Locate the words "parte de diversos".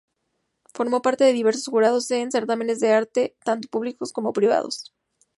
1.03-1.65